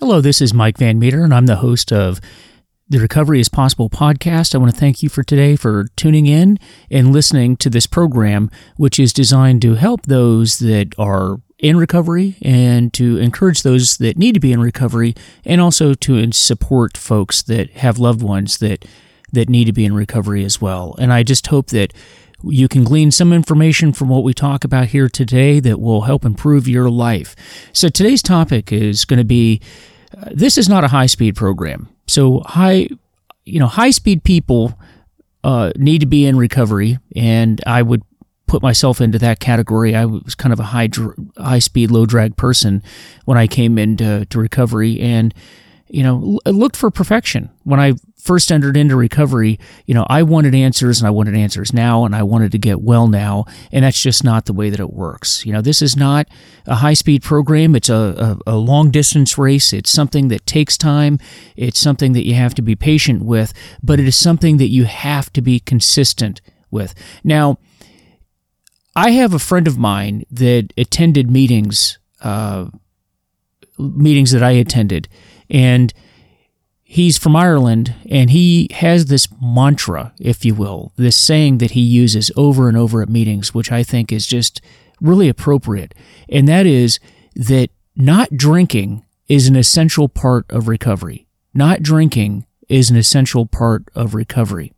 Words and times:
Hello, 0.00 0.22
this 0.22 0.40
is 0.40 0.54
Mike 0.54 0.78
Van 0.78 0.98
Meter, 0.98 1.24
and 1.24 1.34
I'm 1.34 1.44
the 1.44 1.56
host 1.56 1.92
of 1.92 2.22
the 2.88 2.98
Recovery 2.98 3.38
is 3.38 3.50
Possible 3.50 3.90
podcast. 3.90 4.54
I 4.54 4.58
want 4.58 4.72
to 4.72 4.80
thank 4.80 5.02
you 5.02 5.10
for 5.10 5.22
today 5.22 5.56
for 5.56 5.88
tuning 5.94 6.24
in 6.24 6.58
and 6.90 7.12
listening 7.12 7.54
to 7.58 7.68
this 7.68 7.86
program, 7.86 8.50
which 8.78 8.98
is 8.98 9.12
designed 9.12 9.60
to 9.60 9.74
help 9.74 10.06
those 10.06 10.58
that 10.60 10.94
are 10.96 11.42
in 11.58 11.76
recovery 11.76 12.36
and 12.40 12.94
to 12.94 13.18
encourage 13.18 13.62
those 13.62 13.98
that 13.98 14.16
need 14.16 14.32
to 14.32 14.40
be 14.40 14.52
in 14.52 14.62
recovery 14.62 15.14
and 15.44 15.60
also 15.60 15.92
to 15.92 16.32
support 16.32 16.96
folks 16.96 17.42
that 17.42 17.68
have 17.72 17.98
loved 17.98 18.22
ones 18.22 18.56
that 18.56 18.86
that 19.32 19.50
need 19.50 19.66
to 19.66 19.72
be 19.72 19.84
in 19.84 19.92
recovery 19.92 20.46
as 20.46 20.62
well. 20.62 20.96
And 20.98 21.12
I 21.12 21.24
just 21.24 21.48
hope 21.48 21.66
that 21.68 21.92
you 22.44 22.68
can 22.68 22.84
glean 22.84 23.10
some 23.10 23.32
information 23.32 23.92
from 23.92 24.08
what 24.08 24.24
we 24.24 24.34
talk 24.34 24.64
about 24.64 24.88
here 24.88 25.08
today 25.08 25.60
that 25.60 25.80
will 25.80 26.02
help 26.02 26.24
improve 26.24 26.68
your 26.68 26.90
life. 26.90 27.36
So 27.72 27.88
today's 27.88 28.22
topic 28.22 28.72
is 28.72 29.04
going 29.04 29.18
to 29.18 29.24
be 29.24 29.60
uh, 30.16 30.30
this 30.32 30.58
is 30.58 30.68
not 30.68 30.84
a 30.84 30.88
high 30.88 31.06
speed 31.06 31.36
program. 31.36 31.88
So 32.06 32.40
high 32.46 32.88
you 33.44 33.58
know 33.58 33.66
high 33.66 33.90
speed 33.90 34.24
people 34.24 34.78
uh, 35.42 35.72
need 35.76 36.00
to 36.00 36.06
be 36.06 36.26
in 36.26 36.36
recovery 36.36 36.98
and 37.16 37.60
I 37.66 37.82
would 37.82 38.02
put 38.46 38.62
myself 38.62 39.00
into 39.00 39.18
that 39.18 39.38
category. 39.38 39.94
I 39.94 40.06
was 40.06 40.34
kind 40.34 40.52
of 40.52 40.58
a 40.58 40.64
high 40.64 40.88
high 41.38 41.60
speed 41.60 41.90
low 41.90 42.04
drag 42.04 42.36
person 42.36 42.82
when 43.24 43.38
I 43.38 43.46
came 43.46 43.78
into 43.78 44.24
to 44.26 44.38
recovery 44.38 45.00
and 45.00 45.32
you 45.90 46.02
know 46.02 46.38
looked 46.46 46.76
for 46.76 46.90
perfection 46.90 47.50
when 47.64 47.80
I 47.80 47.94
first 48.20 48.52
entered 48.52 48.76
into 48.76 48.96
recovery, 48.96 49.58
you 49.86 49.94
know, 49.94 50.06
I 50.08 50.22
wanted 50.22 50.54
answers 50.54 51.00
and 51.00 51.06
I 51.06 51.10
wanted 51.10 51.34
answers 51.34 51.72
now 51.72 52.04
and 52.04 52.14
I 52.14 52.22
wanted 52.22 52.52
to 52.52 52.58
get 52.58 52.80
well 52.80 53.08
now. 53.08 53.46
And 53.72 53.84
that's 53.84 54.00
just 54.00 54.22
not 54.22 54.46
the 54.46 54.52
way 54.52 54.70
that 54.70 54.80
it 54.80 54.92
works. 54.92 55.44
You 55.44 55.52
know, 55.52 55.62
this 55.62 55.82
is 55.82 55.96
not 55.96 56.28
a 56.66 56.76
high 56.76 56.94
speed 56.94 57.22
program. 57.22 57.74
It's 57.74 57.88
a, 57.88 58.38
a, 58.46 58.52
a 58.52 58.56
long 58.56 58.90
distance 58.90 59.38
race. 59.38 59.72
It's 59.72 59.90
something 59.90 60.28
that 60.28 60.46
takes 60.46 60.76
time. 60.76 61.18
It's 61.56 61.80
something 61.80 62.12
that 62.12 62.26
you 62.26 62.34
have 62.34 62.54
to 62.54 62.62
be 62.62 62.76
patient 62.76 63.24
with, 63.24 63.52
but 63.82 63.98
it 63.98 64.06
is 64.06 64.16
something 64.16 64.58
that 64.58 64.68
you 64.68 64.84
have 64.84 65.32
to 65.32 65.42
be 65.42 65.58
consistent 65.58 66.40
with. 66.70 66.94
Now, 67.24 67.58
I 68.94 69.10
have 69.12 69.32
a 69.32 69.38
friend 69.38 69.66
of 69.66 69.78
mine 69.78 70.24
that 70.30 70.72
attended 70.76 71.30
meetings, 71.30 71.98
uh, 72.20 72.66
meetings 73.78 74.32
that 74.32 74.42
I 74.42 74.50
attended, 74.50 75.08
and 75.50 75.92
he's 76.82 77.18
from 77.18 77.36
Ireland 77.36 77.94
and 78.08 78.30
he 78.30 78.68
has 78.72 79.06
this 79.06 79.28
mantra, 79.40 80.12
if 80.18 80.44
you 80.44 80.54
will, 80.54 80.92
this 80.96 81.16
saying 81.16 81.58
that 81.58 81.72
he 81.72 81.80
uses 81.80 82.30
over 82.36 82.68
and 82.68 82.76
over 82.76 83.02
at 83.02 83.08
meetings, 83.08 83.54
which 83.54 83.70
I 83.70 83.82
think 83.82 84.12
is 84.12 84.26
just 84.26 84.60
really 85.00 85.28
appropriate. 85.28 85.94
And 86.28 86.48
that 86.48 86.66
is 86.66 86.98
that 87.34 87.70
not 87.94 88.36
drinking 88.36 89.04
is 89.28 89.46
an 89.46 89.56
essential 89.56 90.08
part 90.08 90.46
of 90.50 90.66
recovery. 90.66 91.26
Not 91.54 91.82
drinking 91.82 92.46
is 92.68 92.90
an 92.90 92.96
essential 92.96 93.46
part 93.46 93.84
of 93.94 94.14
recovery. 94.14 94.72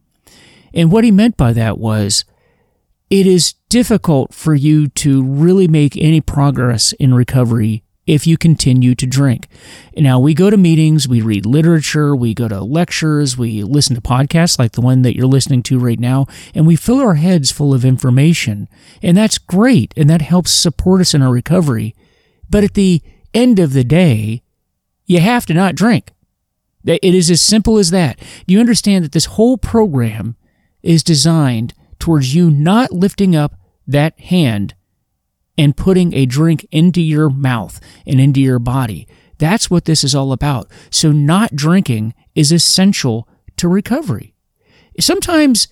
And 0.75 0.93
what 0.93 1.05
he 1.05 1.11
meant 1.11 1.37
by 1.37 1.53
that 1.55 1.79
was 1.79 2.25
it 3.11 3.27
is 3.27 3.55
difficult 3.69 4.35
for 4.35 4.55
you 4.55 4.89
to 4.89 5.23
really 5.23 5.69
make 5.69 5.97
any 5.97 6.21
progress 6.21 6.93
in 6.93 7.15
recovery 7.15 7.85
if 8.13 8.27
you 8.27 8.37
continue 8.37 8.95
to 8.95 9.07
drink. 9.07 9.49
Now, 9.97 10.21
we 10.21 10.35
go 10.35 10.51
to 10.51 10.59
meetings, 10.59 11.09
we 11.09 11.23
read 11.23 11.47
literature, 11.47 12.15
we 12.15 12.35
go 12.35 12.47
to 12.47 12.61
lectures, 12.61 13.39
we 13.39 13.63
listen 13.63 13.95
to 13.95 14.03
podcasts 14.03 14.59
like 14.59 14.73
the 14.73 14.83
one 14.83 15.01
that 15.01 15.17
you're 15.17 15.27
listening 15.27 15.63
to 15.65 15.79
right 15.79 15.99
now, 15.99 16.27
and 16.55 16.67
we 16.67 16.77
fill 16.77 17.01
our 17.01 17.15
heads 17.15 17.51
full 17.51 17.73
of 17.73 17.87
information. 17.87 18.69
And 19.01 19.17
that's 19.17 19.39
great, 19.39 19.95
and 19.97 20.11
that 20.11 20.21
helps 20.21 20.51
support 20.51 21.01
us 21.01 21.15
in 21.15 21.23
our 21.23 21.33
recovery. 21.33 21.95
But 22.51 22.65
at 22.65 22.75
the 22.75 23.01
end 23.33 23.59
of 23.59 23.73
the 23.73 23.85
day, 23.85 24.43
you 25.07 25.21
have 25.21 25.47
to 25.47 25.55
not 25.55 25.75
drink. 25.75 26.11
It 26.85 27.15
is 27.15 27.31
as 27.31 27.41
simple 27.41 27.79
as 27.79 27.93
that. 27.93 28.19
You 28.47 28.61
understand 28.61 29.07
that 29.07 29.13
this 29.13 29.25
whole 29.25 29.57
program 29.57 30.37
is 30.83 31.03
designed 31.03 31.73
towards 31.99 32.35
you 32.35 32.51
not 32.51 32.93
lifting 32.93 33.35
up 33.35 33.55
that 33.87 34.21
hand 34.21 34.75
and 35.59 35.77
putting 35.77 36.15
a 36.15 36.27
drink 36.27 36.67
into 36.71 37.01
your 37.01 37.31
mouth 37.31 37.81
and 38.07 38.21
into 38.21 38.41
your 38.41 38.59
body. 38.59 39.07
That's 39.39 39.71
what 39.71 39.85
this 39.85 40.05
is 40.05 40.15
all 40.15 40.33
about. 40.33 40.71
So, 40.91 41.13
not 41.13 41.57
drinking 41.57 42.15
is 42.35 42.53
essential 42.53 43.29
to 43.57 43.69
recovery. 43.69 44.35
Sometimes 45.01 45.69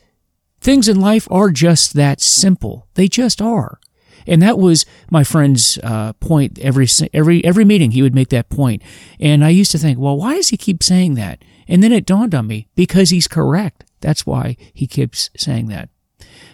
things 0.61 0.89
in 0.89 1.01
life 1.01 1.29
are 1.31 1.51
just 1.51 1.95
that 1.95 2.21
simple. 2.21 2.89
They 2.95 3.09
just 3.09 3.41
are. 3.41 3.79
And 4.27 4.43
that 4.43 4.59
was 4.59 4.85
my 5.11 5.25
friend's 5.25 5.79
uh, 5.83 6.13
point. 6.15 6.59
Every 6.59 6.87
every 7.13 7.45
every 7.45 7.65
meeting, 7.65 7.93
he 7.93 8.03
would 8.03 8.15
make 8.15 8.29
that 8.29 8.51
point. 8.51 8.83
And 9.19 9.45
I 9.45 9.49
used 9.49 9.73
to 9.73 9.79
think, 9.79 9.99
well, 9.99 10.17
why 10.17 10.35
does 10.35 10.49
he 10.49 10.57
keep 10.57 10.83
saying 10.83 11.15
that? 11.15 11.43
And 11.67 11.83
then 11.83 11.93
it 11.93 12.07
dawned 12.07 12.35
on 12.35 12.47
me 12.47 12.69
because 12.75 13.11
he's 13.11 13.29
correct. 13.29 13.85
That's 14.01 14.27
why 14.27 14.57
he 14.75 14.87
keeps 14.87 15.31
saying 15.37 15.69
that. 15.69 15.89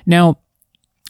Now, 0.05 0.39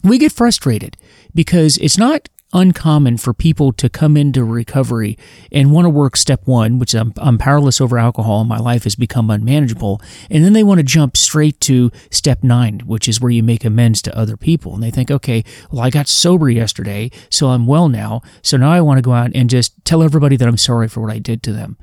we 0.02 0.18
get 0.18 0.32
frustrated 0.32 0.96
because 1.34 1.76
it's 1.78 1.98
not 1.98 2.28
uncommon 2.52 3.16
for 3.16 3.34
people 3.34 3.72
to 3.72 3.88
come 3.88 4.16
into 4.16 4.44
recovery 4.44 5.18
and 5.50 5.72
want 5.72 5.84
to 5.84 5.90
work 5.90 6.16
step 6.16 6.40
one, 6.46 6.78
which 6.78 6.94
I'm, 6.94 7.12
I'm 7.16 7.38
powerless 7.38 7.80
over 7.80 7.98
alcohol 7.98 8.40
and 8.40 8.48
my 8.48 8.58
life 8.58 8.84
has 8.84 8.94
become 8.94 9.30
unmanageable. 9.30 10.00
And 10.30 10.44
then 10.44 10.52
they 10.52 10.62
want 10.62 10.78
to 10.78 10.84
jump 10.84 11.16
straight 11.16 11.60
to 11.62 11.90
step 12.10 12.42
nine, 12.42 12.80
which 12.86 13.08
is 13.08 13.20
where 13.20 13.32
you 13.32 13.42
make 13.42 13.64
amends 13.64 14.00
to 14.02 14.16
other 14.16 14.36
people. 14.36 14.74
And 14.74 14.82
they 14.82 14.90
think, 14.90 15.10
okay, 15.10 15.44
well, 15.70 15.82
I 15.82 15.90
got 15.90 16.08
sober 16.08 16.48
yesterday, 16.48 17.10
so 17.30 17.48
I'm 17.48 17.66
well 17.66 17.88
now. 17.88 18.22
So 18.42 18.56
now 18.56 18.70
I 18.70 18.80
want 18.80 18.98
to 18.98 19.02
go 19.02 19.12
out 19.12 19.32
and 19.34 19.50
just 19.50 19.84
tell 19.84 20.02
everybody 20.02 20.36
that 20.36 20.48
I'm 20.48 20.56
sorry 20.56 20.88
for 20.88 21.00
what 21.00 21.12
I 21.12 21.18
did 21.18 21.42
to 21.44 21.52
them. 21.52 21.76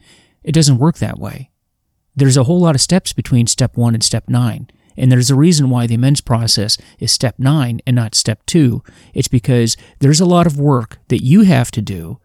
It 0.44 0.53
doesn't 0.53 0.78
work 0.78 0.97
that 0.97 1.19
way. 1.19 1.52
There's 2.16 2.38
a 2.38 2.44
whole 2.44 2.62
lot 2.62 2.75
of 2.75 2.81
steps 2.81 3.12
between 3.12 3.47
step 3.47 3.75
one 3.75 3.94
and 3.94 4.03
step 4.03 4.29
nine. 4.29 4.69
And 4.97 5.11
there's 5.11 5.31
a 5.31 5.35
reason 5.35 5.69
why 5.69 5.87
the 5.87 5.95
amends 5.95 6.21
process 6.21 6.77
is 6.99 7.11
step 7.11 7.35
nine 7.37 7.81
and 7.85 7.95
not 7.95 8.15
step 8.15 8.45
two. 8.45 8.83
It's 9.13 9.27
because 9.27 9.75
there's 9.99 10.21
a 10.21 10.25
lot 10.25 10.47
of 10.47 10.59
work 10.59 10.99
that 11.07 11.23
you 11.23 11.41
have 11.41 11.71
to 11.71 11.81
do 11.81 12.19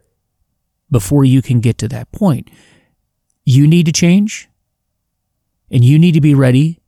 before 0.90 1.24
you 1.24 1.42
can 1.42 1.60
get 1.60 1.78
to 1.78 1.88
that 1.88 2.12
point. 2.12 2.50
You 3.44 3.66
need 3.66 3.86
to 3.86 3.92
change, 3.92 4.48
and 5.70 5.84
you 5.84 5.98
need 5.98 6.12
to 6.12 6.20
be 6.20 6.34
ready, 6.34 6.80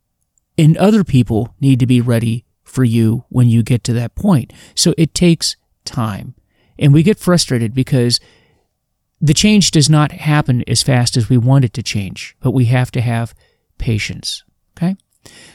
and 0.57 0.77
other 0.77 1.03
people 1.03 1.55
need 1.59 1.79
to 1.79 1.87
be 1.87 2.01
ready 2.01 2.45
for 2.63 2.83
you 2.83 3.25
when 3.29 3.49
you 3.49 3.63
get 3.63 3.83
to 3.85 3.93
that 3.93 4.15
point. 4.15 4.53
So 4.75 4.93
it 4.97 5.13
takes 5.13 5.55
time. 5.85 6.35
And 6.79 6.93
we 6.93 7.03
get 7.03 7.19
frustrated 7.19 7.73
because 7.73 8.19
the 9.19 9.33
change 9.33 9.71
does 9.71 9.89
not 9.89 10.11
happen 10.11 10.63
as 10.67 10.81
fast 10.81 11.15
as 11.15 11.29
we 11.29 11.37
want 11.37 11.65
it 11.65 11.73
to 11.73 11.83
change, 11.83 12.35
but 12.41 12.51
we 12.51 12.65
have 12.65 12.91
to 12.91 13.01
have 13.01 13.35
patience. 13.77 14.43
Okay? 14.75 14.95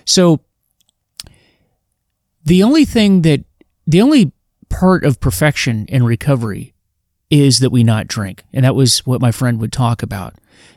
So 0.04 0.40
the 2.44 2.62
only 2.62 2.84
thing 2.84 3.22
that 3.22 3.44
the 3.86 4.02
only 4.02 4.32
part 4.68 5.04
of 5.04 5.20
perfection 5.20 5.86
in 5.88 6.04
recovery 6.04 6.74
is 7.30 7.58
that 7.58 7.70
we 7.70 7.82
not 7.82 8.06
drink. 8.06 8.44
And 8.52 8.64
that 8.64 8.74
was 8.74 9.00
what 9.00 9.20
my 9.20 9.32
friend 9.32 9.60
would 9.60 9.72
talk 9.72 10.02
about. 10.02 10.34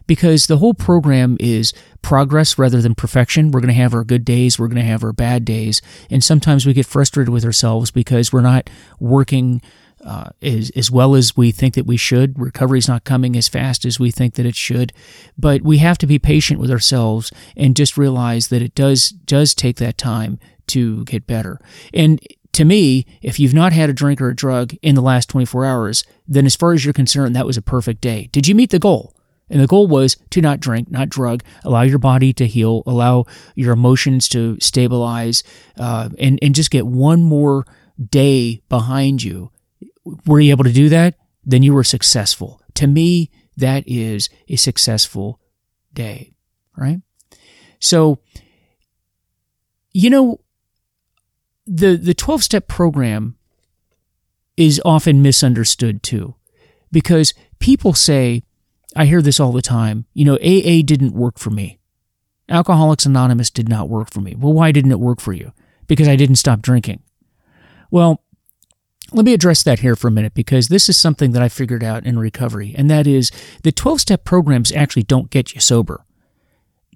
Because 0.08 0.48
the 0.48 0.58
whole 0.58 0.74
program 0.74 1.38
is 1.40 1.74
progress 2.02 2.58
rather 2.58 2.82
than 2.82 2.96
perfection. 2.96 3.52
We're 3.52 3.62
going 3.62 3.74
to 3.74 3.82
have 3.82 3.94
our 3.94 4.04
good 4.04 4.26
days, 4.26 4.58
we're 4.58 4.68
going 4.68 4.82
to 4.82 4.84
have 4.84 5.04
our 5.04 5.14
bad 5.14 5.46
days. 5.46 5.82
And 6.10 6.24
sometimes 6.24 6.66
we 6.66 6.74
get 6.74 6.86
frustrated 6.86 7.30
with 7.30 7.46
ourselves 7.46 7.92
because 7.92 8.34
we're 8.34 8.42
not 8.42 8.70
working 9.00 9.62
uh, 10.04 10.30
as, 10.42 10.70
as 10.72 10.90
well 10.90 11.16
as 11.16 11.36
we 11.36 11.52
think 11.52 11.74
that 11.76 11.86
we 11.86 11.98
should. 11.98 12.40
Recovery 12.40 12.80
is 12.80 12.88
not 12.88 13.04
coming 13.04 13.36
as 13.36 13.48
fast 13.48 13.86
as 13.86 14.00
we 14.00 14.12
think 14.12 14.36
that 14.36 14.46
it 14.46 14.56
should, 14.56 14.94
but 15.38 15.62
we 15.62 15.80
have 15.80 15.98
to 16.00 16.08
be 16.08 16.20
patient 16.20 16.60
with 16.60 16.72
ourselves 16.72 17.32
and 17.56 17.76
just 17.76 17.98
realize 17.98 18.48
that 18.50 18.62
it 18.62 18.76
does 18.76 19.10
does 19.10 19.54
take 19.54 19.78
that 19.78 19.98
time 19.98 20.40
to 20.68 21.04
get 21.06 21.28
better. 21.28 21.60
And 21.94 22.22
to 22.54 22.66
me, 22.66 23.06
if 23.22 23.40
you've 23.40 23.54
not 23.54 23.74
had 23.74 23.90
a 23.90 23.94
drink 23.94 24.22
or 24.22 24.30
a 24.30 24.36
drug 24.36 24.74
in 24.82 24.96
the 24.96 25.02
last 25.02 25.30
24 25.30 25.66
hours, 25.66 26.04
then 26.28 26.46
as 26.46 26.56
far 26.56 26.74
as 26.74 26.84
you're 26.84 26.94
concerned, 26.94 27.36
that 27.36 27.46
was 27.46 27.58
a 27.58 27.62
perfect 27.62 28.02
day. 28.02 28.30
Did 28.32 28.48
you 28.48 28.56
meet 28.56 28.72
the 28.72 28.80
goal? 28.80 29.16
And 29.50 29.60
the 29.62 29.68
goal 29.68 29.88
was 29.88 30.16
to 30.30 30.42
not 30.42 30.60
drink, 30.60 30.92
not 30.92 31.10
drug, 31.10 31.44
allow 31.64 31.82
your 31.82 31.98
body 31.98 32.34
to 32.34 32.46
heal, 32.46 32.84
allow 32.86 33.26
your 33.56 33.74
emotions 33.74 34.30
to 34.30 34.58
stabilize, 34.60 35.44
uh, 35.78 36.10
and, 36.20 36.38
and 36.42 36.54
just 36.54 36.70
get 36.70 36.86
one 36.86 37.24
more 37.24 37.66
day 38.10 38.62
behind 38.70 39.24
you 39.24 39.52
were 40.26 40.40
you 40.40 40.52
able 40.52 40.64
to 40.64 40.74
do 40.74 40.90
that? 40.90 41.16
Then 41.46 41.64
you 41.64 41.74
were 41.74 41.84
successful. 41.84 42.62
To 42.76 42.88
me, 42.88 43.32
that 43.58 43.84
is 43.88 44.30
a 44.48 44.56
successful 44.56 45.40
day, 45.94 46.34
right? 46.78 47.02
So, 47.80 48.20
you 49.94 50.10
know, 50.10 50.40
the 51.66 51.96
the 51.98 52.14
12 52.14 52.44
step 52.44 52.68
program 52.68 53.38
is 54.58 54.82
often 54.84 55.22
misunderstood 55.22 56.04
too 56.04 56.36
because 56.92 57.34
people 57.60 57.94
say 57.94 58.44
I 58.96 59.06
hear 59.06 59.22
this 59.22 59.40
all 59.40 59.52
the 59.52 59.62
time, 59.62 60.06
you 60.14 60.26
know, 60.26 60.36
AA 60.36 60.82
didn't 60.84 61.14
work 61.14 61.38
for 61.38 61.52
me. 61.52 61.80
Alcoholics 62.50 63.06
Anonymous 63.06 63.52
did 63.52 63.70
not 63.70 63.90
work 63.90 64.10
for 64.12 64.22
me. 64.22 64.36
Well, 64.36 64.54
why 64.54 64.72
didn't 64.72 64.92
it 64.92 65.00
work 65.00 65.22
for 65.22 65.34
you? 65.34 65.54
Because 65.86 66.08
I 66.08 66.16
didn't 66.16 66.38
stop 66.38 66.62
drinking. 66.62 67.04
Well, 67.92 68.24
let 69.12 69.26
me 69.26 69.34
address 69.34 69.64
that 69.64 69.80
here 69.80 69.96
for 69.96 70.08
a 70.08 70.12
minute 70.12 70.34
because 70.34 70.68
this 70.68 70.90
is 70.90 70.98
something 70.98 71.32
that 71.32 71.42
I 71.42 71.50
figured 71.50 71.84
out 71.84 72.06
in 72.06 72.20
recovery, 72.20 72.74
and 72.78 72.90
that 72.90 73.08
is 73.08 73.32
the 73.64 73.72
12 73.72 74.02
step 74.02 74.24
programs 74.24 74.72
actually 74.72 75.04
don't 75.04 75.30
get 75.30 75.54
you 75.54 75.62
sober. 75.62 76.06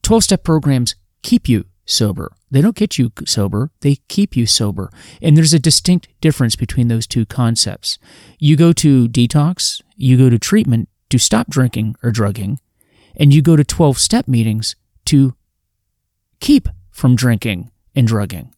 12 0.01 0.23
step 0.23 0.43
programs 0.43 0.95
keep 1.21 1.47
you 1.47 1.65
sober. 1.85 2.31
They 2.51 2.61
don't 2.61 2.75
get 2.75 2.97
you 2.97 3.11
sober, 3.25 3.71
they 3.81 3.97
keep 4.07 4.35
you 4.35 4.45
sober. 4.45 4.91
And 5.21 5.35
there's 5.35 5.53
a 5.53 5.59
distinct 5.59 6.07
difference 6.21 6.55
between 6.55 6.87
those 6.87 7.07
two 7.07 7.25
concepts. 7.25 7.97
You 8.39 8.55
go 8.55 8.73
to 8.73 9.07
detox, 9.07 9.81
you 9.95 10.17
go 10.17 10.29
to 10.29 10.39
treatment 10.39 10.89
to 11.09 11.17
stop 11.17 11.47
drinking 11.49 11.95
or 12.03 12.11
drugging, 12.11 12.59
and 13.15 13.33
you 13.33 13.41
go 13.41 13.55
to 13.55 13.63
12 13.63 13.97
step 13.97 14.27
meetings 14.27 14.75
to 15.05 15.35
keep 16.39 16.67
from 16.91 17.15
drinking 17.15 17.71
and 17.95 18.07
drugging. 18.07 18.53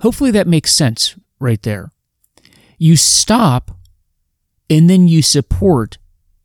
Hopefully 0.00 0.30
that 0.30 0.46
makes 0.46 0.72
sense 0.72 1.16
right 1.40 1.62
there. 1.62 1.90
You 2.78 2.96
stop 2.96 3.70
and 4.68 4.90
then 4.90 5.08
you 5.08 5.22
support 5.22 5.98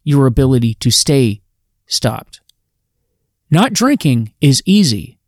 your 0.03 0.27
ability 0.27 0.75
to 0.75 0.91
stay 0.91 1.41
stopped. 1.85 2.41
Not 3.49 3.73
drinking 3.73 4.33
is 4.39 4.63
easy. 4.65 5.19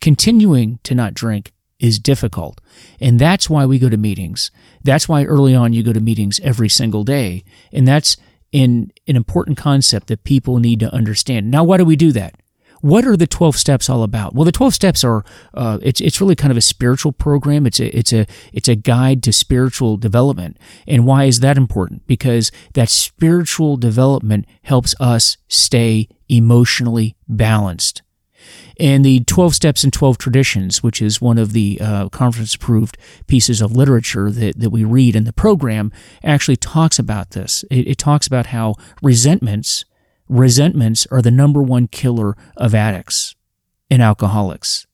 Continuing 0.00 0.78
to 0.84 0.94
not 0.94 1.14
drink 1.14 1.52
is 1.80 1.98
difficult. 1.98 2.60
And 3.00 3.18
that's 3.18 3.50
why 3.50 3.66
we 3.66 3.78
go 3.78 3.88
to 3.88 3.96
meetings. 3.96 4.50
That's 4.82 5.08
why 5.08 5.24
early 5.24 5.54
on 5.54 5.72
you 5.72 5.82
go 5.82 5.92
to 5.92 6.00
meetings 6.00 6.40
every 6.40 6.68
single 6.68 7.04
day. 7.04 7.44
And 7.72 7.88
that's 7.88 8.16
in 8.52 8.92
an 9.08 9.16
important 9.16 9.58
concept 9.58 10.06
that 10.06 10.24
people 10.24 10.58
need 10.58 10.80
to 10.80 10.94
understand. 10.94 11.50
Now, 11.50 11.64
why 11.64 11.76
do 11.76 11.84
we 11.84 11.96
do 11.96 12.12
that? 12.12 12.36
What 12.84 13.06
are 13.06 13.16
the 13.16 13.26
12 13.26 13.56
steps 13.56 13.88
all 13.88 14.02
about? 14.02 14.34
Well, 14.34 14.44
the 14.44 14.52
12 14.52 14.74
steps 14.74 15.02
are, 15.04 15.24
uh, 15.54 15.78
it's, 15.80 16.02
it's 16.02 16.20
really 16.20 16.34
kind 16.34 16.50
of 16.50 16.58
a 16.58 16.60
spiritual 16.60 17.12
program. 17.12 17.66
It's 17.66 17.80
a, 17.80 17.96
it's 17.96 18.12
a, 18.12 18.26
it's 18.52 18.68
a 18.68 18.76
guide 18.76 19.22
to 19.22 19.32
spiritual 19.32 19.96
development. 19.96 20.58
And 20.86 21.06
why 21.06 21.24
is 21.24 21.40
that 21.40 21.56
important? 21.56 22.06
Because 22.06 22.52
that 22.74 22.90
spiritual 22.90 23.78
development 23.78 24.44
helps 24.64 24.94
us 25.00 25.38
stay 25.48 26.10
emotionally 26.28 27.16
balanced. 27.26 28.02
And 28.78 29.02
the 29.02 29.20
12 29.20 29.54
Steps 29.54 29.82
and 29.82 29.90
12 29.90 30.18
Traditions, 30.18 30.82
which 30.82 31.00
is 31.00 31.22
one 31.22 31.38
of 31.38 31.54
the 31.54 31.78
uh, 31.80 32.10
conference 32.10 32.54
approved 32.54 32.98
pieces 33.26 33.62
of 33.62 33.74
literature 33.74 34.30
that, 34.30 34.60
that 34.60 34.68
we 34.68 34.84
read 34.84 35.16
in 35.16 35.24
the 35.24 35.32
program, 35.32 35.90
actually 36.22 36.56
talks 36.56 36.98
about 36.98 37.30
this. 37.30 37.64
It, 37.70 37.88
it 37.88 37.96
talks 37.96 38.26
about 38.26 38.48
how 38.48 38.74
resentments 39.00 39.86
resentments 40.28 41.06
are 41.10 41.22
the 41.22 41.30
number 41.30 41.62
one 41.62 41.88
killer 41.88 42.36
of 42.56 42.74
addicts 42.74 43.34
and 43.90 44.02
alcoholics. 44.02 44.86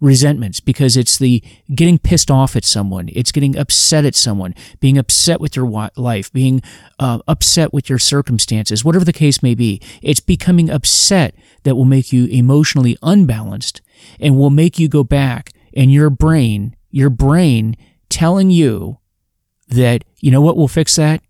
Resentments, 0.00 0.60
because 0.60 0.96
it's 0.96 1.18
the 1.18 1.44
getting 1.74 1.98
pissed 1.98 2.30
off 2.30 2.56
at 2.56 2.64
someone, 2.64 3.10
it's 3.12 3.32
getting 3.32 3.54
upset 3.58 4.06
at 4.06 4.14
someone, 4.14 4.54
being 4.80 4.96
upset 4.96 5.42
with 5.42 5.54
your 5.54 5.90
life, 5.94 6.32
being 6.32 6.62
uh, 6.98 7.18
upset 7.28 7.74
with 7.74 7.90
your 7.90 7.98
circumstances, 7.98 8.82
whatever 8.82 9.04
the 9.04 9.12
case 9.12 9.42
may 9.42 9.54
be. 9.54 9.78
It's 10.00 10.20
becoming 10.20 10.70
upset 10.70 11.34
that 11.64 11.76
will 11.76 11.84
make 11.84 12.14
you 12.14 12.24
emotionally 12.26 12.96
unbalanced 13.02 13.82
and 14.18 14.38
will 14.38 14.48
make 14.48 14.78
you 14.78 14.88
go 14.88 15.04
back 15.04 15.52
and 15.76 15.92
your 15.92 16.08
brain, 16.08 16.76
your 16.90 17.10
brain 17.10 17.76
telling 18.08 18.50
you 18.50 18.98
that, 19.68 20.04
you 20.18 20.30
know 20.30 20.40
what 20.40 20.56
will 20.56 20.66
fix 20.66 20.96
that? 20.96 21.22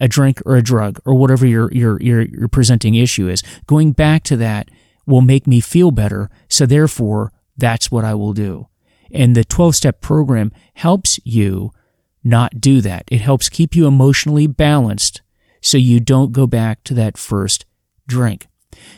A 0.00 0.08
drink 0.08 0.40
or 0.46 0.56
a 0.56 0.62
drug 0.62 0.98
or 1.04 1.14
whatever 1.14 1.46
your, 1.46 1.70
your, 1.72 2.00
your, 2.00 2.22
your 2.22 2.48
presenting 2.48 2.94
issue 2.94 3.28
is. 3.28 3.42
Going 3.66 3.92
back 3.92 4.24
to 4.24 4.36
that 4.38 4.70
will 5.06 5.20
make 5.20 5.46
me 5.46 5.60
feel 5.60 5.90
better. 5.90 6.30
So 6.48 6.66
therefore, 6.66 7.32
that's 7.56 7.90
what 7.90 8.04
I 8.04 8.14
will 8.14 8.32
do. 8.32 8.68
And 9.12 9.36
the 9.36 9.44
12 9.44 9.76
step 9.76 10.00
program 10.00 10.52
helps 10.74 11.20
you 11.24 11.72
not 12.22 12.60
do 12.60 12.80
that. 12.80 13.04
It 13.08 13.20
helps 13.20 13.48
keep 13.48 13.74
you 13.74 13.86
emotionally 13.86 14.46
balanced 14.46 15.22
so 15.60 15.78
you 15.78 16.00
don't 16.00 16.32
go 16.32 16.46
back 16.46 16.84
to 16.84 16.94
that 16.94 17.18
first 17.18 17.66
drink. 18.06 18.46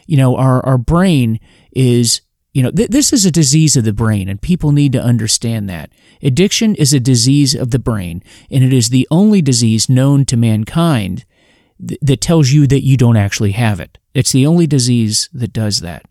You 0.06 0.16
know, 0.16 0.36
our, 0.36 0.64
our 0.64 0.78
brain 0.78 1.40
is 1.72 2.20
you 2.52 2.62
know, 2.62 2.70
th- 2.70 2.90
this 2.90 3.12
is 3.12 3.24
a 3.24 3.30
disease 3.30 3.76
of 3.76 3.84
the 3.84 3.92
brain, 3.92 4.28
and 4.28 4.40
people 4.40 4.72
need 4.72 4.92
to 4.92 5.02
understand 5.02 5.68
that. 5.68 5.90
Addiction 6.22 6.74
is 6.74 6.92
a 6.92 7.00
disease 7.00 7.54
of 7.54 7.70
the 7.70 7.78
brain, 7.78 8.22
and 8.50 8.62
it 8.62 8.72
is 8.72 8.90
the 8.90 9.08
only 9.10 9.40
disease 9.40 9.88
known 9.88 10.24
to 10.26 10.36
mankind 10.36 11.24
th- 11.86 11.98
that 12.02 12.20
tells 12.20 12.50
you 12.50 12.66
that 12.66 12.84
you 12.84 12.96
don't 12.96 13.16
actually 13.16 13.52
have 13.52 13.80
it. 13.80 13.98
It's 14.14 14.32
the 14.32 14.46
only 14.46 14.66
disease 14.66 15.30
that 15.32 15.52
does 15.52 15.80
that. 15.80 16.04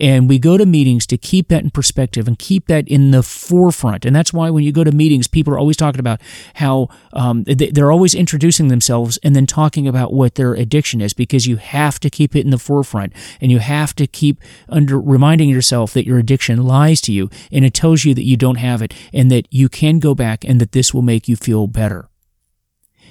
And 0.00 0.28
we 0.28 0.38
go 0.38 0.56
to 0.56 0.64
meetings 0.64 1.06
to 1.08 1.18
keep 1.18 1.48
that 1.48 1.62
in 1.62 1.70
perspective 1.70 2.26
and 2.26 2.38
keep 2.38 2.66
that 2.68 2.88
in 2.88 3.10
the 3.10 3.22
forefront. 3.22 4.06
And 4.06 4.16
that's 4.16 4.32
why 4.32 4.48
when 4.48 4.64
you 4.64 4.72
go 4.72 4.82
to 4.82 4.92
meetings, 4.92 5.28
people 5.28 5.52
are 5.52 5.58
always 5.58 5.76
talking 5.76 6.00
about 6.00 6.20
how 6.54 6.88
um, 7.12 7.44
they're 7.44 7.92
always 7.92 8.14
introducing 8.14 8.68
themselves 8.68 9.18
and 9.22 9.36
then 9.36 9.46
talking 9.46 9.86
about 9.86 10.12
what 10.12 10.36
their 10.36 10.54
addiction 10.54 11.02
is 11.02 11.12
because 11.12 11.46
you 11.46 11.56
have 11.56 12.00
to 12.00 12.08
keep 12.08 12.34
it 12.34 12.44
in 12.44 12.50
the 12.50 12.58
forefront 12.58 13.12
and 13.40 13.52
you 13.52 13.58
have 13.58 13.94
to 13.96 14.06
keep 14.06 14.40
under 14.68 14.98
reminding 14.98 15.50
yourself 15.50 15.92
that 15.92 16.06
your 16.06 16.18
addiction 16.18 16.64
lies 16.64 17.00
to 17.02 17.12
you 17.12 17.28
and 17.52 17.64
it 17.64 17.74
tells 17.74 18.04
you 18.04 18.14
that 18.14 18.24
you 18.24 18.36
don't 18.36 18.56
have 18.56 18.80
it 18.80 18.94
and 19.12 19.30
that 19.30 19.46
you 19.50 19.68
can 19.68 19.98
go 19.98 20.14
back 20.14 20.44
and 20.44 20.60
that 20.60 20.72
this 20.72 20.94
will 20.94 21.02
make 21.02 21.28
you 21.28 21.36
feel 21.36 21.66
better. 21.66 22.08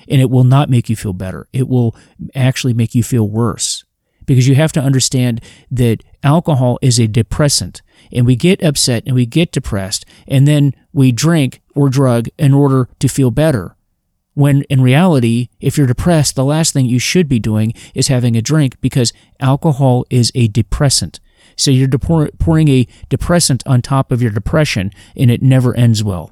And 0.07 0.19
it 0.19 0.31
will 0.31 0.43
not 0.43 0.71
make 0.71 0.89
you 0.89 0.95
feel 0.95 1.13
better. 1.13 1.47
It 1.53 1.67
will 1.67 1.95
actually 2.33 2.73
make 2.73 2.95
you 2.95 3.03
feel 3.03 3.29
worse 3.29 3.78
because 4.29 4.47
you 4.47 4.53
have 4.53 4.71
to 4.71 4.79
understand 4.79 5.41
that 5.71 6.03
alcohol 6.21 6.77
is 6.83 6.99
a 6.99 7.07
depressant 7.07 7.81
and 8.11 8.27
we 8.27 8.35
get 8.35 8.61
upset 8.63 9.01
and 9.07 9.15
we 9.15 9.25
get 9.25 9.51
depressed 9.51 10.05
and 10.27 10.47
then 10.47 10.71
we 10.93 11.11
drink 11.11 11.63
or 11.73 11.89
drug 11.89 12.27
in 12.37 12.53
order 12.53 12.87
to 12.99 13.07
feel 13.07 13.31
better. 13.31 13.75
When 14.35 14.61
in 14.69 14.83
reality, 14.83 15.49
if 15.59 15.79
you're 15.79 15.87
depressed, 15.87 16.35
the 16.35 16.45
last 16.45 16.73
thing 16.73 16.85
you 16.85 16.99
should 16.99 17.27
be 17.27 17.39
doing 17.39 17.73
is 17.95 18.07
having 18.07 18.37
a 18.37 18.41
drink 18.41 18.79
because 18.81 19.13
alcohol 19.39 20.05
is 20.11 20.31
a 20.35 20.47
depressant. 20.47 21.19
So 21.55 21.71
you're 21.71 21.89
pouring 21.89 22.67
a 22.67 22.87
depressant 23.09 23.63
on 23.65 23.81
top 23.81 24.11
of 24.11 24.21
your 24.21 24.31
depression 24.31 24.91
and 25.17 25.31
it 25.31 25.41
never 25.41 25.75
ends 25.75 26.03
well. 26.03 26.29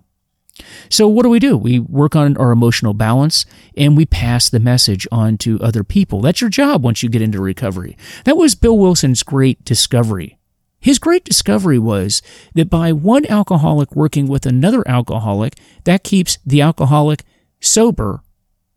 So, 0.89 1.07
what 1.07 1.23
do 1.23 1.29
we 1.29 1.39
do? 1.39 1.57
We 1.57 1.79
work 1.79 2.15
on 2.15 2.37
our 2.37 2.51
emotional 2.51 2.93
balance 2.93 3.45
and 3.75 3.95
we 3.95 4.05
pass 4.05 4.49
the 4.49 4.59
message 4.59 5.07
on 5.11 5.37
to 5.39 5.59
other 5.61 5.83
people. 5.83 6.21
That's 6.21 6.41
your 6.41 6.49
job 6.49 6.83
once 6.83 7.03
you 7.03 7.09
get 7.09 7.21
into 7.21 7.41
recovery. 7.41 7.97
That 8.25 8.37
was 8.37 8.55
Bill 8.55 8.77
Wilson's 8.77 9.23
great 9.23 9.63
discovery. 9.63 10.37
His 10.79 10.99
great 10.99 11.23
discovery 11.23 11.79
was 11.79 12.21
that 12.53 12.69
by 12.69 12.93
one 12.93 13.25
alcoholic 13.25 13.95
working 13.95 14.27
with 14.27 14.45
another 14.45 14.87
alcoholic, 14.87 15.57
that 15.85 16.03
keeps 16.03 16.37
the 16.45 16.61
alcoholic 16.61 17.23
sober, 17.59 18.21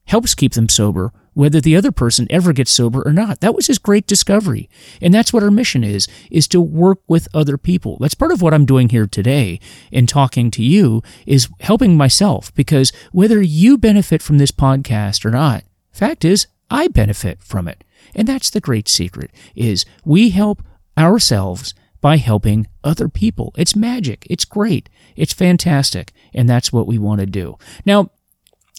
helps 0.06 0.34
keep 0.34 0.54
them 0.54 0.68
sober, 0.68 1.12
whether 1.34 1.60
the 1.60 1.76
other 1.76 1.92
person 1.92 2.26
ever 2.30 2.52
gets 2.52 2.70
sober 2.70 3.02
or 3.06 3.12
not. 3.12 3.40
That 3.40 3.54
was 3.54 3.66
his 3.66 3.78
great 3.78 4.06
discovery. 4.06 4.68
And 5.00 5.14
that's 5.14 5.32
what 5.32 5.42
our 5.42 5.50
mission 5.50 5.84
is, 5.84 6.08
is 6.30 6.48
to 6.48 6.60
work 6.60 6.98
with 7.06 7.28
other 7.34 7.56
people. 7.56 7.96
That's 8.00 8.14
part 8.14 8.32
of 8.32 8.42
what 8.42 8.54
I'm 8.54 8.66
doing 8.66 8.88
here 8.88 9.06
today 9.06 9.60
in 9.90 10.06
talking 10.06 10.50
to 10.52 10.62
you 10.62 11.02
is 11.26 11.48
helping 11.60 11.96
myself 11.96 12.54
because 12.54 12.92
whether 13.12 13.40
you 13.40 13.78
benefit 13.78 14.22
from 14.22 14.38
this 14.38 14.50
podcast 14.50 15.24
or 15.24 15.30
not, 15.30 15.64
fact 15.92 16.24
is 16.24 16.46
I 16.70 16.88
benefit 16.88 17.42
from 17.42 17.68
it. 17.68 17.84
And 18.14 18.26
that's 18.26 18.50
the 18.50 18.60
great 18.60 18.88
secret 18.88 19.30
is 19.54 19.84
we 20.04 20.30
help 20.30 20.62
ourselves 20.98 21.74
by 22.00 22.16
helping 22.16 22.66
other 22.82 23.08
people. 23.08 23.52
It's 23.56 23.76
magic. 23.76 24.26
It's 24.30 24.44
great. 24.44 24.88
It's 25.16 25.32
fantastic. 25.32 26.12
And 26.32 26.48
that's 26.48 26.72
what 26.72 26.86
we 26.86 26.98
want 26.98 27.20
to 27.20 27.26
do. 27.26 27.58
Now, 27.84 28.10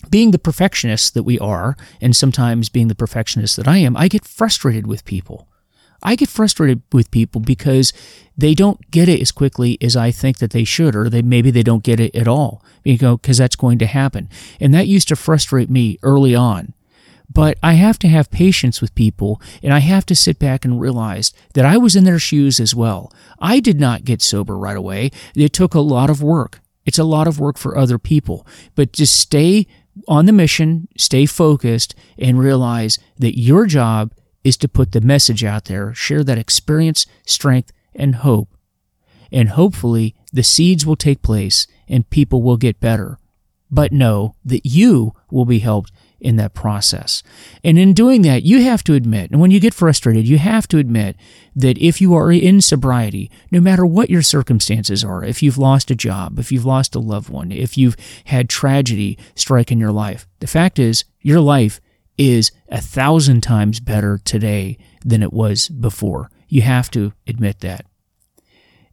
being 0.10 0.32
the 0.32 0.40
perfectionist 0.40 1.14
that 1.14 1.24
we 1.24 1.38
are, 1.40 1.76
and 2.00 2.16
sometimes 2.16 2.70
being 2.70 2.88
the 2.88 2.96
perfectionist 2.96 3.58
that 3.58 3.68
I 3.68 3.78
am, 3.78 3.96
I 3.96 4.08
get 4.08 4.26
frustrated 4.26 4.88
with 4.88 5.06
people. 5.06 5.48
I 6.04 6.16
get 6.16 6.30
frustrated 6.30 6.82
with 6.92 7.12
people 7.12 7.42
because 7.42 7.94
they 8.36 8.56
don't 8.56 8.90
get 8.90 9.08
it 9.08 9.22
as 9.22 9.32
quickly 9.32 9.78
as 9.82 9.96
I 9.96 10.10
think 10.12 10.40
that 10.40 10.52
they 10.52 10.64
should, 10.64 10.96
or 10.96 11.10
they 11.10 11.22
maybe 11.22 11.52
they 11.52 11.64
don't 11.64 11.84
get 11.84 12.00
it 12.00 12.16
at 12.16 12.28
all, 12.28 12.66
you 12.84 12.98
know, 13.00 13.18
because 13.18 13.38
that's 13.38 13.56
going 13.56 13.78
to 13.80 13.86
happen. 13.86 14.30
And 14.60 14.74
that 14.74 14.88
used 14.88 15.10
to 15.10 15.16
frustrate 15.16 15.70
me 15.70 16.00
early 16.02 16.34
on. 16.34 16.74
But 17.34 17.58
I 17.64 17.74
have 17.74 17.98
to 18.00 18.10
have 18.10 18.32
patience 18.32 18.82
with 18.82 18.96
people, 18.96 19.42
and 19.64 19.74
I 19.74 19.80
have 19.80 20.06
to 20.08 20.16
sit 20.16 20.38
back 20.38 20.66
and 20.66 20.82
realize 20.82 21.34
that 21.54 21.66
I 21.66 21.78
was 21.78 21.96
in 21.96 22.04
their 22.04 22.20
shoes 22.20 22.60
as 22.60 22.76
well. 22.76 23.14
I 23.40 23.60
did 23.60 23.80
not 23.80 24.04
get 24.04 24.22
sober 24.22 24.58
right 24.58 24.76
away. 24.76 25.12
It 25.36 25.54
took 25.54 25.74
a 25.74 25.80
lot 25.80 26.10
of 26.10 26.22
work. 26.22 26.60
It's 26.86 27.00
a 27.00 27.04
lot 27.04 27.28
of 27.28 27.40
work 27.40 27.58
for 27.58 27.78
other 27.78 27.98
people. 27.98 28.46
But 28.76 28.92
just 28.92 29.18
stay 29.18 29.68
on 30.08 30.26
the 30.26 30.34
mission, 30.34 30.88
stay 30.98 31.26
focused, 31.26 31.96
and 32.18 32.40
realize 32.40 33.00
that 33.18 33.40
your 33.40 33.66
job 33.66 34.14
is 34.44 34.58
to 34.58 34.68
put 34.68 34.92
the 34.92 35.02
message 35.02 35.44
out 35.44 35.66
there, 35.66 35.94
share 35.94 36.24
that 36.24 36.38
experience, 36.38 37.06
strength, 37.26 37.72
and 37.94 38.16
hope. 38.16 38.50
And 39.32 39.50
hopefully, 39.50 40.16
the 40.34 40.44
seeds 40.44 40.86
will 40.86 40.96
take 40.96 41.22
place 41.22 41.68
and 41.88 42.10
people 42.10 42.42
will 42.42 42.58
get 42.58 42.80
better. 42.80 43.18
But 43.70 43.92
know 43.92 44.36
that 44.44 44.66
you 44.66 45.14
will 45.30 45.46
be 45.46 45.60
helped 45.60 45.92
in 46.22 46.36
that 46.38 46.54
process. 46.54 47.24
And 47.64 47.78
in 47.78 47.94
doing 47.94 48.22
that, 48.22 48.44
you 48.44 48.62
have 48.62 48.84
to 48.86 48.94
admit, 48.94 49.32
and 49.32 49.42
when 49.42 49.52
you 49.52 49.60
get 49.60 49.74
frustrated, 49.74 50.28
you 50.28 50.38
have 50.38 50.68
to 50.70 50.78
admit 50.78 51.18
that 51.56 51.78
if 51.80 52.00
you 52.00 52.14
are 52.14 52.32
in 52.32 52.62
sobriety, 52.62 53.30
no 53.50 53.60
matter 53.60 53.86
what 53.86 54.10
your 54.10 54.22
circumstances 54.22 55.04
are, 55.04 55.24
if 55.24 55.44
you've 55.44 55.58
lost 55.58 55.92
a 55.92 55.96
job, 55.96 56.40
if 56.40 56.52
you've 56.52 56.66
lost 56.66 56.96
a 56.96 57.00
loved 57.00 57.30
one, 57.30 57.52
if 57.52 57.78
you've 57.78 57.98
had 58.26 58.48
tragedy 58.48 59.18
strike 59.36 59.72
in 59.72 59.80
your 59.80 59.92
life, 59.92 60.28
the 60.40 60.48
fact 60.48 60.80
is 60.80 61.04
your 61.22 61.42
life 61.42 61.82
is 62.18 62.52
a 62.70 62.80
thousand 62.80 63.42
times 63.42 63.80
better 63.80 64.20
today 64.24 64.78
than 65.04 65.24
it 65.24 65.34
was 65.34 65.70
before. 65.70 66.30
You 66.48 66.62
have 66.62 66.92
to 66.92 67.14
admit 67.26 67.62
that. 67.62 67.86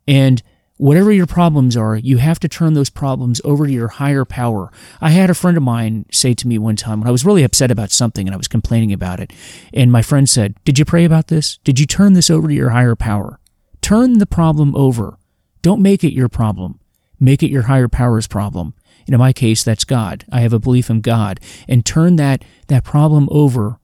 And 0.06 0.42
whatever 0.78 1.12
your 1.12 1.26
problems 1.26 1.76
are, 1.76 1.97
you 1.97 2.16
have 2.16 2.40
to 2.40 2.49
turn 2.49 2.73
those 2.73 2.88
problems 2.88 3.40
over 3.44 3.66
to 3.66 3.73
your 3.73 3.88
higher 3.88 4.25
power. 4.25 4.73
I 5.00 5.11
had 5.11 5.28
a 5.28 5.35
friend 5.35 5.56
of 5.56 5.62
mine 5.62 6.06
say 6.11 6.32
to 6.35 6.49
me 6.49 6.56
one 6.56 6.76
time 6.76 7.00
when 7.00 7.08
I 7.08 7.12
was 7.12 7.25
really 7.25 7.42
upset 7.42 7.70
about 7.70 7.90
something 7.90 8.26
and 8.26 8.35
I 8.35 8.38
was 8.38 8.49
complaining 8.49 8.92
about 8.92 9.20
it. 9.20 9.32
And 9.75 9.92
my 9.92 10.02
friend 10.02 10.28
said, 10.28 10.54
Did 10.64 10.78
you 10.78 10.85
pray 10.85 11.04
about 11.04 11.26
this? 11.28 11.58
Did 11.58 11.78
you 11.78 11.87
turn 11.87 12.14
this 12.14 12.30
over 12.30 12.49
to 12.49 12.54
your 12.54 12.70
higher 12.70 12.97
power? 12.97 13.38
Turn 13.82 14.18
the 14.18 14.26
problem 14.26 14.75
over. 14.75 15.18
Don't 15.62 15.82
make 15.82 16.02
it 16.02 16.14
your 16.14 16.28
problem. 16.28 16.80
Make 17.20 17.42
it 17.42 17.50
your 17.50 17.62
higher 17.62 17.88
power's 17.88 18.26
problem. 18.26 18.75
And 19.06 19.14
in 19.14 19.18
my 19.18 19.32
case, 19.32 19.64
that's 19.64 19.85
God. 19.85 20.25
I 20.30 20.40
have 20.40 20.52
a 20.52 20.58
belief 20.58 20.90
in 20.90 21.00
God. 21.00 21.40
And 21.66 21.85
turn 21.85 22.16
that, 22.16 22.44
that 22.68 22.85
problem 22.85 23.28
over 23.30 23.80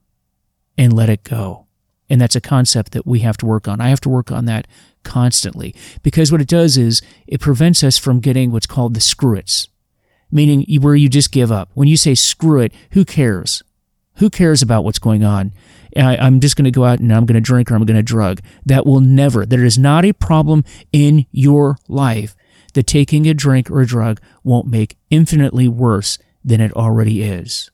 and 0.76 0.92
let 0.92 1.08
it 1.08 1.24
go. 1.24 1.63
And 2.08 2.20
that's 2.20 2.36
a 2.36 2.40
concept 2.40 2.92
that 2.92 3.06
we 3.06 3.20
have 3.20 3.36
to 3.38 3.46
work 3.46 3.66
on. 3.66 3.80
I 3.80 3.88
have 3.88 4.00
to 4.02 4.08
work 4.08 4.30
on 4.30 4.44
that 4.46 4.66
constantly 5.04 5.74
because 6.02 6.30
what 6.30 6.40
it 6.40 6.48
does 6.48 6.76
is 6.76 7.02
it 7.26 7.40
prevents 7.40 7.82
us 7.82 7.98
from 7.98 8.20
getting 8.20 8.50
what's 8.50 8.66
called 8.66 8.94
the 8.94 9.00
screw 9.00 9.36
it's, 9.36 9.68
meaning 10.30 10.66
where 10.80 10.94
you 10.94 11.08
just 11.08 11.32
give 11.32 11.50
up. 11.50 11.70
When 11.74 11.88
you 11.88 11.96
say 11.96 12.14
screw 12.14 12.60
it, 12.60 12.72
who 12.90 13.04
cares? 13.04 13.62
Who 14.16 14.30
cares 14.30 14.62
about 14.62 14.84
what's 14.84 14.98
going 14.98 15.24
on? 15.24 15.52
I, 15.96 16.26
am 16.26 16.40
just 16.40 16.56
going 16.56 16.64
to 16.64 16.70
go 16.70 16.84
out 16.84 17.00
and 17.00 17.12
I'm 17.12 17.26
going 17.26 17.34
to 17.34 17.40
drink 17.40 17.70
or 17.70 17.74
I'm 17.74 17.84
going 17.84 17.96
to 17.96 18.02
drug. 18.02 18.40
That 18.66 18.86
will 18.86 19.00
never, 19.00 19.46
there 19.46 19.64
is 19.64 19.78
not 19.78 20.04
a 20.04 20.12
problem 20.12 20.64
in 20.92 21.26
your 21.30 21.78
life 21.88 22.34
that 22.74 22.86
taking 22.86 23.26
a 23.26 23.34
drink 23.34 23.70
or 23.70 23.80
a 23.80 23.86
drug 23.86 24.20
won't 24.42 24.66
make 24.66 24.96
infinitely 25.10 25.68
worse 25.68 26.18
than 26.44 26.60
it 26.60 26.72
already 26.72 27.22
is. 27.22 27.70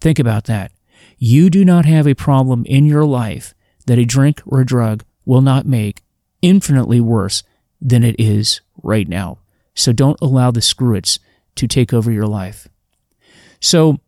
Think 0.00 0.18
about 0.18 0.44
that. 0.44 0.72
You 1.18 1.50
do 1.50 1.64
not 1.64 1.84
have 1.84 2.06
a 2.06 2.14
problem 2.14 2.64
in 2.66 2.86
your 2.86 3.04
life 3.04 3.54
that 3.86 3.98
a 3.98 4.04
drink 4.04 4.42
or 4.46 4.60
a 4.60 4.66
drug 4.66 5.04
will 5.24 5.42
not 5.42 5.66
make 5.66 6.02
infinitely 6.40 7.00
worse 7.00 7.42
than 7.80 8.02
it 8.02 8.16
is 8.18 8.60
right 8.82 9.08
now. 9.08 9.38
So 9.74 9.92
don't 9.92 10.20
allow 10.20 10.50
the 10.50 10.62
screw-its 10.62 11.18
to 11.56 11.66
take 11.66 11.92
over 11.92 12.10
your 12.10 12.26
life. 12.26 12.68
So 13.60 14.00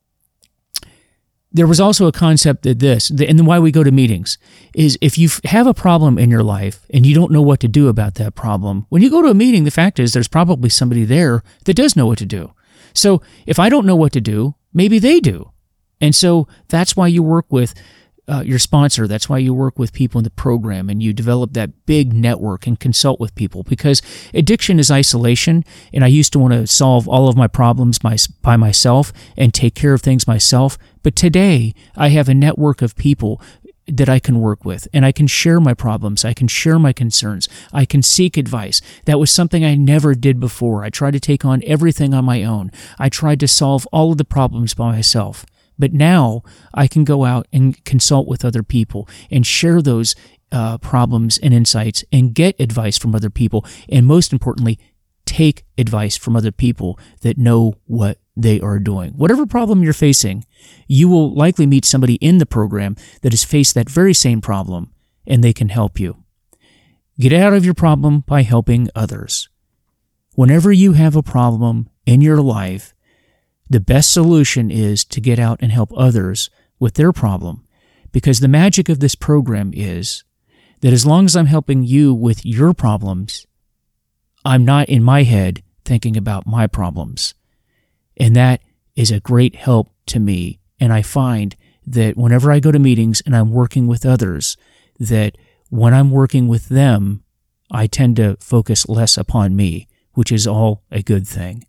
there 1.53 1.69
was 1.69 1.81
also 1.81 2.09
a 2.09 2.13
concept 2.13 2.65
that 2.65 2.81
this, 2.81 3.11
and 3.11 3.47
why 3.47 3.61
we 3.61 3.71
go 3.71 3.85
to 3.85 3.93
meetings, 3.93 4.39
is 4.75 4.99
if 5.01 5.17
you 5.17 5.29
have 5.45 5.69
a 5.69 5.75
problem 5.75 6.19
in 6.19 6.29
your 6.29 6.43
life 6.43 6.85
and 6.91 7.07
you 7.07 7.15
don't 7.15 7.31
know 7.31 7.43
what 7.43 7.61
to 7.61 7.69
do 7.69 7.87
about 7.87 8.17
that 8.17 8.35
problem, 8.35 8.87
when 8.89 9.03
you 9.03 9.09
go 9.09 9.23
to 9.23 9.29
a 9.29 9.35
meeting, 9.35 9.63
the 9.63 9.71
fact 9.71 10.01
is 10.01 10.13
there's 10.13 10.27
probably 10.27 10.69
somebody 10.69 11.05
there 11.05 11.45
that 11.65 11.75
does 11.75 11.95
know 11.95 12.07
what 12.07 12.19
to 12.19 12.27
do. 12.27 12.53
So 12.93 13.23
if 13.47 13.61
I 13.61 13.69
don't 13.69 13.87
know 13.87 13.95
what 13.95 14.13
to 14.13 14.21
do, 14.21 14.57
maybe 14.73 14.99
they 14.99 15.21
do. 15.21 15.53
And 16.05 16.15
so 16.15 16.47
that's 16.69 16.95
why 16.95 17.07
you 17.07 17.23
work 17.23 17.47
with 17.49 17.73
uh, 18.29 18.43
your 18.45 18.59
sponsor. 18.59 19.09
That's 19.09 19.27
why 19.27 19.39
you 19.39 19.55
work 19.55 19.79
with 19.79 19.95
people 19.95 20.19
in 20.19 20.25
the 20.25 20.31
program 20.31 20.91
and 20.91 21.03
you 21.03 21.15
develop 21.15 21.55
that 21.55 21.87
big 21.87 22.13
network 22.13 22.67
and 22.67 22.79
consult 22.79 23.19
with 23.19 23.35
people 23.35 23.63
because 23.63 24.03
addiction 24.35 24.79
is 24.79 24.91
isolation. 24.91 25.65
And 25.95 26.05
I 26.05 26.09
used 26.09 26.31
to 26.35 26.39
want 26.39 26.53
to 26.53 26.67
solve 26.67 27.09
all 27.09 27.27
of 27.27 27.39
my 27.39 27.47
problems 27.47 27.99
by, 27.99 28.19
by 28.43 28.59
myself 28.59 29.15
and 29.35 29.55
take 29.55 29.75
care 29.75 29.95
of 29.95 30.03
things 30.03 30.27
myself. 30.27 30.77
But 31.03 31.17
today 31.17 31.73
I 31.97 32.09
have 32.09 32.29
a 32.29 32.35
network 32.35 32.83
of 32.83 32.97
people 32.97 33.41
that 33.87 34.11
I 34.11 34.19
can 34.19 34.41
work 34.41 34.63
with 34.63 34.87
and 34.93 35.07
I 35.07 35.13
can 35.13 35.27
share 35.27 35.59
my 35.59 35.73
problems. 35.73 36.23
I 36.23 36.35
can 36.35 36.49
share 36.49 36.79
my 36.79 36.93
concerns. 36.93 37.49
I 37.73 37.87
can 37.87 38.03
seek 38.03 38.37
advice. 38.37 38.83
That 39.07 39.19
was 39.19 39.31
something 39.31 39.65
I 39.65 39.75
never 39.75 40.15
did 40.15 40.39
before. 40.39 40.85
I 40.85 40.91
tried 40.91 41.13
to 41.13 41.21
take 41.21 41.47
on 41.47 41.63
everything 41.65 42.13
on 42.13 42.27
my 42.27 42.45
own. 42.45 42.71
I 42.99 43.09
tried 43.09 43.41
to 43.41 43.49
solve 43.49 43.89
all 43.91 44.13
of 44.13 44.19
the 44.19 44.25
problems 44.27 44.75
by 44.75 44.93
myself. 44.93 45.47
But 45.79 45.93
now 45.93 46.43
I 46.73 46.87
can 46.87 47.05
go 47.05 47.25
out 47.25 47.47
and 47.53 47.83
consult 47.85 48.29
with 48.29 48.45
other 48.45 48.63
people 48.63 49.09
and 49.31 49.47
share 49.47 49.83
those 49.83 50.15
uh, 50.53 50.79
problems 50.79 51.39
and 51.39 51.53
insights 51.53 52.05
and 52.13 52.35
get 52.35 52.59
advice 52.61 52.97
from 52.97 53.15
other 53.15 53.31
people. 53.31 53.65
And 53.89 54.07
most 54.07 54.33
importantly, 54.33 54.79
take 55.27 55.65
advice 55.79 56.17
from 56.17 56.37
other 56.37 56.53
people 56.53 56.99
that 57.23 57.39
know 57.39 57.75
what 57.87 58.19
they 58.37 58.61
are 58.61 58.79
doing. 58.79 59.13
Whatever 59.13 59.47
problem 59.47 59.83
you're 59.83 59.93
facing, 59.93 60.45
you 60.87 61.09
will 61.09 61.35
likely 61.35 61.67
meet 61.67 61.85
somebody 61.85 62.15
in 62.17 62.39
the 62.39 62.47
program 62.47 62.97
that 63.23 63.33
has 63.33 63.45
faced 63.45 63.75
that 63.75 63.91
very 63.91 64.15
same 64.15 64.41
problem 64.41 64.93
and 65.27 65.43
they 65.43 65.53
can 65.53 65.69
help 65.69 65.99
you. 65.99 66.25
Get 67.19 67.33
out 67.33 67.53
of 67.53 67.65
your 67.65 67.75
problem 67.75 68.21
by 68.21 68.43
helping 68.43 68.89
others. 68.95 69.49
Whenever 70.35 70.73
you 70.73 70.93
have 70.93 71.15
a 71.15 71.23
problem 71.23 71.89
in 72.07 72.21
your 72.21 72.41
life, 72.41 72.94
the 73.69 73.81
best 73.81 74.11
solution 74.11 74.71
is 74.71 75.05
to 75.07 75.21
get 75.21 75.39
out 75.39 75.59
and 75.61 75.73
help 75.73 75.91
others 75.97 76.51
with 76.79 76.95
their 76.95 77.13
problem. 77.13 77.67
Because 78.13 78.41
the 78.41 78.49
magic 78.49 78.89
of 78.89 79.01
this 79.01 79.15
program 79.15 79.73
is 79.75 80.23
that 80.81 80.93
as 80.93 81.07
long 81.07 81.25
as 81.25 81.35
I'm 81.35 81.47
helping 81.47 81.83
you 81.83 82.15
with 82.15 82.45
your 82.45 82.75
problems, 82.75 83.47
I'm 84.45 84.65
not 84.65 84.89
in 84.89 85.03
my 85.03 85.23
head 85.23 85.63
thinking 85.85 86.17
about 86.17 86.47
my 86.47 86.67
problems. 86.67 87.35
And 88.17 88.37
that 88.37 88.61
is 88.95 89.11
a 89.11 89.21
great 89.21 89.57
help 89.57 89.91
to 90.07 90.21
me. 90.21 90.61
And 90.79 90.93
I 90.93 91.03
find 91.03 91.57
that 91.87 92.17
whenever 92.17 92.53
I 92.53 92.61
go 92.61 92.71
to 92.71 92.79
meetings 92.79 93.23
and 93.25 93.35
I'm 93.35 93.51
working 93.51 93.87
with 93.87 94.07
others, 94.07 94.57
that 94.99 95.37
when 95.71 95.93
I'm 95.93 96.11
working 96.11 96.49
with 96.49 96.69
them, 96.69 97.25
I 97.71 97.87
tend 97.87 98.17
to 98.17 98.37
focus 98.41 98.89
less 98.89 99.17
upon 99.17 99.57
me, 99.57 99.89
which 100.13 100.31
is 100.31 100.47
all 100.47 100.85
a 100.91 101.03
good 101.03 101.27
thing. 101.27 101.67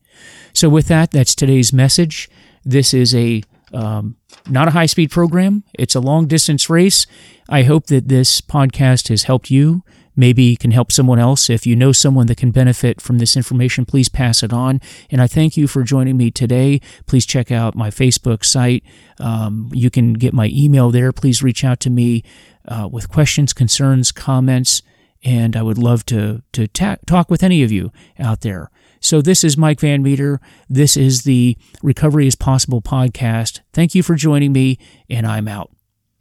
So, 0.54 0.70
with 0.70 0.88
that, 0.88 1.12
that's 1.12 1.36
today's 1.36 1.74
message. 1.74 2.30
This 2.64 2.94
is 2.94 3.14
a 3.14 3.44
um, 3.74 4.16
not 4.50 4.68
a 4.68 4.72
high 4.72 4.86
speed 4.86 5.12
program, 5.12 5.64
it's 5.74 5.96
a 5.96 6.00
long 6.00 6.28
distance 6.28 6.70
race. 6.70 7.06
I 7.50 7.64
hope 7.64 7.88
that 7.88 8.08
this 8.08 8.42
podcast 8.42 9.10
has 9.10 9.24
helped 9.24 9.52
you. 9.52 9.84
Maybe 10.16 10.56
can 10.56 10.72
help 10.72 10.92
someone 10.92 11.20
else. 11.20 11.50
If 11.50 11.68
you 11.68 11.76
know 11.76 11.92
someone 11.92 12.28
that 12.28 12.38
can 12.38 12.52
benefit 12.52 13.02
from 13.02 13.18
this 13.18 13.36
information, 13.36 13.86
please 13.86 14.08
pass 14.08 14.44
it 14.44 14.54
on. 14.54 14.80
And 15.12 15.22
I 15.22 15.28
thank 15.28 15.58
you 15.58 15.68
for 15.68 15.84
joining 15.84 16.16
me 16.16 16.32
today. 16.32 16.80
Please 17.06 17.26
check 17.26 17.52
out 17.52 17.76
my 17.76 17.90
Facebook 17.90 18.46
site. 18.46 18.84
Um, 19.20 19.70
you 19.74 19.90
can 19.90 20.14
get 20.14 20.34
my 20.34 20.50
email 20.54 20.90
there. 20.90 21.12
Please 21.12 21.44
reach 21.44 21.66
out 21.66 21.82
to 21.82 21.90
me 21.90 22.24
uh, 22.66 22.88
with 22.90 23.10
questions, 23.10 23.52
concerns, 23.52 24.14
comments, 24.14 24.82
and 25.24 25.58
I 25.58 25.62
would 25.62 25.78
love 25.78 26.06
to 26.08 26.44
to 26.54 26.68
ta- 26.68 26.98
talk 27.06 27.30
with 27.30 27.44
any 27.44 27.62
of 27.64 27.72
you 27.72 27.92
out 28.18 28.42
there. 28.42 28.72
So, 29.06 29.22
this 29.22 29.44
is 29.44 29.56
Mike 29.56 29.82
Van 29.82 30.02
Meter. 30.02 30.42
This 30.68 30.98
is 30.98 31.26
the 31.26 31.56
Recovery 31.84 32.26
is 32.26 32.36
Possible 32.36 32.82
podcast. 32.82 33.60
Thank 33.72 33.94
you 33.94 34.02
for 34.02 34.16
joining 34.16 34.52
me, 34.52 34.80
and 35.08 35.28
I'm 35.28 35.48
out. 35.48 35.70